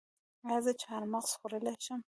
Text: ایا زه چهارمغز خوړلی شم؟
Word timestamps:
ایا 0.47 0.57
زه 0.65 0.71
چهارمغز 0.81 1.31
خوړلی 1.39 1.75
شم؟ 1.85 1.99